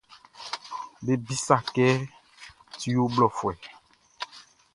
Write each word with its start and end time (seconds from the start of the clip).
Be 1.03 1.13
bisât 1.25 1.65
kɛ 1.75 1.87
tu 2.79 2.87
ɔ 2.93 2.99
ho 3.03 3.11
blɔfuɛ. 3.13 3.53